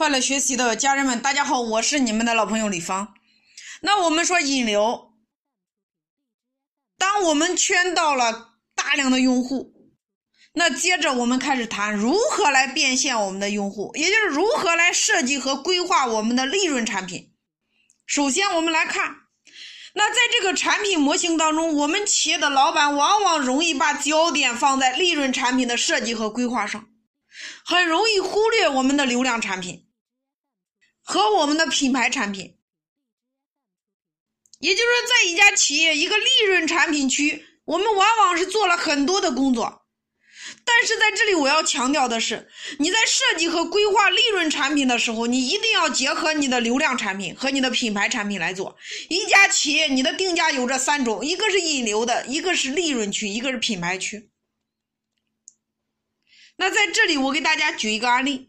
[0.00, 3.12] 快乐学习的家人们，大家好，我是你们的老朋友李芳。
[3.82, 5.12] 那我们说引流，
[6.96, 9.74] 当我们圈到了大量的用户，
[10.54, 17.34] 那接着我们开始谈如何来变现我们的用户，也就是如何来设计和规划我们的利润产品。
[18.06, 19.14] 首先，我们来看，
[19.92, 26.86] 那在这个产品模型当中，我们企业的老板往往容易把焦点放在利润产品的设计和规划上，
[27.66, 29.88] 很容易忽略我们的流量产品。
[31.02, 32.56] 和我们的品牌产品，
[34.58, 39.78] 也就是说，在一家企业一个利润产品区，我们往往是做了很多的工作。
[40.64, 48.76] 但是在这里，我要强调的是，你在设计和规划利润产品的时候，你一定要结合你的流量产品和你的品牌产品来做。
[49.08, 54.30] 一家企业，你的定价有这三种：一个是引流的，一个是利润区，一个是品牌区。
[56.56, 58.48] 那在这里，我给大家举一个案例。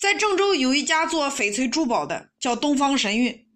[0.00, 3.46] 在郑州有一家做翡翠珠宝的，叫东方神韵。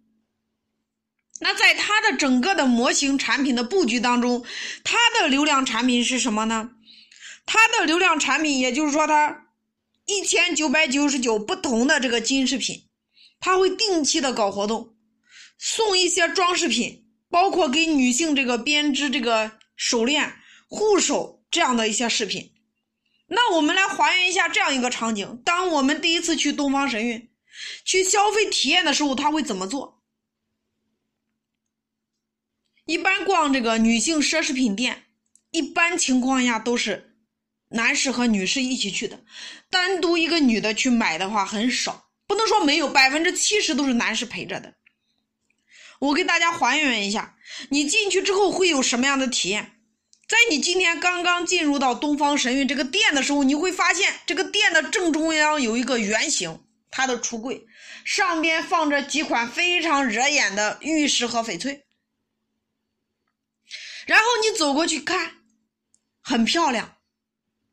[1.40, 4.44] 那在它的整个的模型产品的布局当中，
[4.84, 6.70] 它的流量产品是什么呢？
[7.46, 9.46] 它的流量产品，也就是说，它
[10.04, 12.84] 一千九百九十九不同的这个金饰品，
[13.40, 14.94] 它会定期的搞活动，
[15.58, 20.36] 送一些装饰品，包括给女性这个编织这个手链、
[20.68, 22.53] 护手这样的一些饰品。
[23.34, 27.30] 那我们来还原一下这样一个场景：当我们第一次去东方神韵
[27.84, 30.02] 去消费体验的时候，他会怎么做？
[32.86, 35.06] 一般逛这个女性奢侈品店，
[35.50, 37.16] 一般情况下都是
[37.70, 39.24] 男士和女士一起去的，
[39.68, 44.74] 单独一个女的去买的话很少，不能说没有，百分之七十都是男士陪着的。
[45.98, 47.36] 我给大家还原一下，
[47.70, 49.73] 你进去之后会有什么样的体验？
[50.34, 57.64] 在你今天刚刚进入到东方神韵这个店的时候，你会发现这个店的正中央有一个圆形，它的橱柜
[58.04, 61.84] 上边放着几款非常惹眼的玉石和翡翠。
[64.06, 65.34] 然后你走过去看，
[66.20, 66.96] 很漂亮，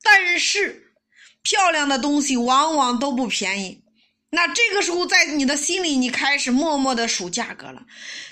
[0.03, 0.93] 但是
[1.41, 3.83] 漂亮的东西往往都不便宜。
[4.29, 7.87] 那这个时候，在你的心里，你开始默默的数价格了，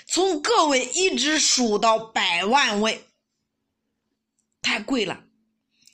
[0.06, 3.06] 从个位一直数到百万位。
[4.62, 5.24] 太贵了，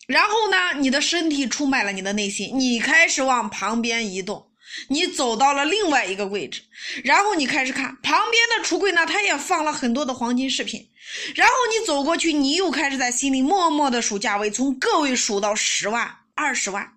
[0.06, 0.56] 然后呢？
[0.78, 4.50] 你的身体出卖了你的内心，你开始往旁边移动，
[4.88, 6.62] 你走到了另外一个位置，
[7.04, 10.86] 然后你开始看旁边的橱柜呢，它也放了很多的黄金饰品，
[11.34, 16.92] 然后你走过去，你又开始在心里默默的数价位，从个位数到十万、二十万，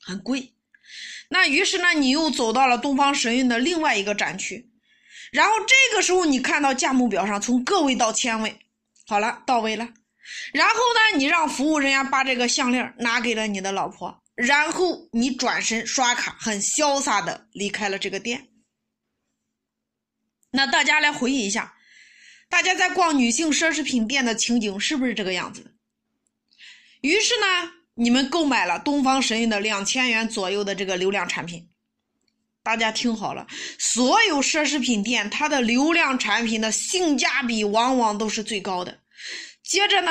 [0.00, 0.54] 很贵。
[1.28, 4.70] 那于是呢，你又走到了东方神韵的另外一个展区，
[5.30, 8.58] 然后这个时候你看到价目表上从个位到千位，
[9.06, 9.88] 好了，到位了。
[10.52, 18.48] 然后呢，你让服务人员把这个项链拿给了你的老婆，然后你转身刷卡，很潇洒的离开了这个店。
[20.50, 21.74] 那大家来回忆一下，
[22.48, 25.74] 大家在逛女性奢侈品店的情景是不是这个样子？
[27.00, 31.68] 于是呢，你们购买了东方神韵的两千元左右的这个流量产品。
[32.62, 33.46] 大家听好了，
[33.78, 38.99] 所有奢侈品店它的流量产品的性价比往往都是最高的。
[39.70, 40.10] 接着呢，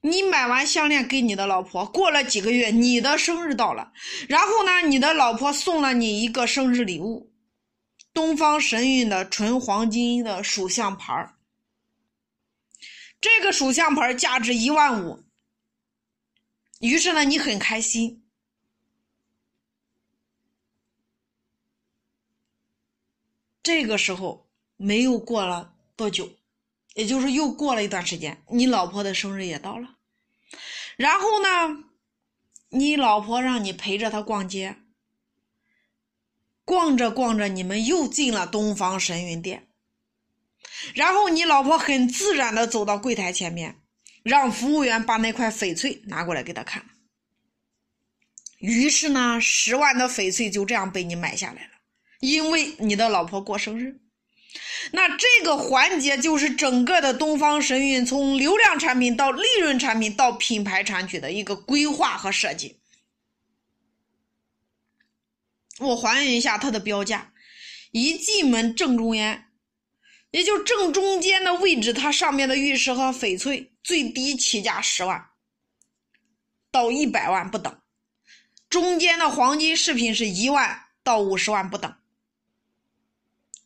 [0.00, 3.92] 你买完项链给你的老婆，过了几个月，你的生日到了，
[4.30, 7.30] 然后呢，你的老婆送了你一个生日礼物，
[8.14, 11.34] 东方神韵的纯黄金的属相牌。
[13.20, 15.22] 这个属相牌价值一万五，
[16.80, 18.24] 于是呢，你很开心。
[23.62, 24.48] 这个时候
[24.78, 26.37] 没有过了多久。
[26.98, 29.98] 也就是又过了一段时间，你老婆的生日也到了，
[30.96, 31.84] 然后呢，
[32.70, 34.74] 你老婆让你陪着她逛街，
[36.64, 39.68] 逛着逛着，你们又进了东方神韵店，
[40.92, 43.80] 然后你老婆很自然的走到柜台前面，
[44.24, 46.84] 让服务员把那块翡翠拿过来给她看，
[48.58, 51.70] 于是呢，十万的翡翠就这样被你买下来了，
[52.18, 54.00] 因为你的老婆过生日。
[54.92, 62.78] 那这个环节就是整个的东方神韵从流量产品到利润产品到品牌产品的一个规划和设计。
[65.78, 67.32] 我还原一下它的标价：
[67.92, 69.44] 一进门正中央，
[70.30, 75.28] 也就正中间的位置，它上面的玉石和翡翠最低起价十万
[76.70, 77.72] 到一百万不等；
[78.68, 81.94] 中间的黄金饰品是一万到五十万不等。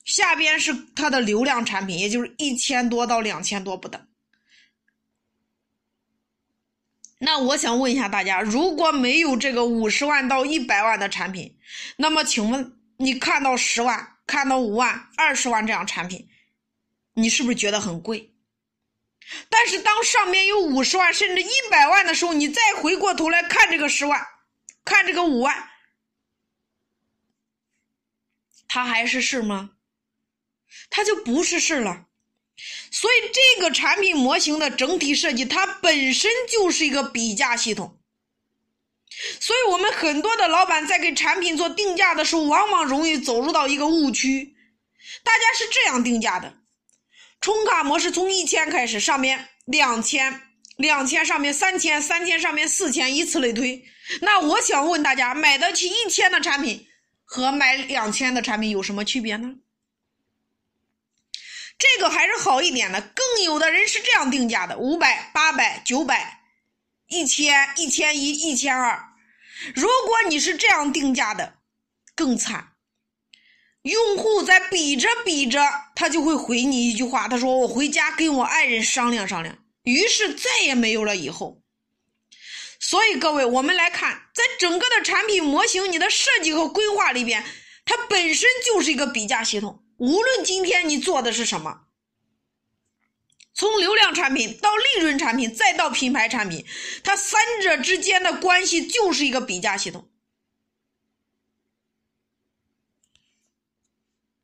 [0.05, 4.09] 下边是它的流量产品，也就是一千多到两千多不等。
[7.19, 11.57] 那我想问一下大家，如果没有这个五十万到一百万的产品，
[11.97, 16.29] 那么请问你看到十万、看到五万、二十万这样产品，
[17.15, 18.35] 你是不是觉得很贵？
[19.49, 24.27] 但是当上面有五十万甚至一百万的时候，你再回过头来看这个十万，
[24.85, 25.71] 看这个五万，
[28.67, 29.71] 它还是事吗？
[30.91, 32.07] 它就不是事了。
[32.91, 37.99] 所以，这个产品模型的整体设计，它本身就是一个比价系统。
[39.41, 44.55] 所以我们很多的老板在给产品做定价的时候，往往容易走入到一个误区。
[45.25, 46.55] 大家是这样定价的：
[47.41, 50.41] 充卡模式从一千开始，上面两千，
[50.77, 53.83] 两千上面三千，三千上面四千，以此类推。
[54.21, 56.87] 那我想问大家，买得起一千的产品
[57.25, 59.55] 和买两千的产品有什么区别呢？
[61.79, 66.41] 这个还是好一点的，更有的人是这样定价的：五百、八百、九百、
[67.09, 69.09] 一千、一千一、一千二。
[69.75, 71.55] 如果你是这样定价的，
[72.15, 72.69] 更惨。
[73.83, 75.61] 用户在比着比着，
[75.97, 81.61] 他就会回你一句话，他说：“我回家跟我爱人商量商量。”于是再也没有了以后。
[82.79, 87.45] 所以各位，我们来看，在整个的产品模型、你的设计和规划里边，
[87.85, 89.82] 它本身就是一个比价系统。
[89.97, 91.83] 无论今天你做的是什么，
[93.55, 96.65] 从流量产品到利润产品，再到品牌产品，
[97.03, 100.12] 它三者之间的关系就是一个比价系统。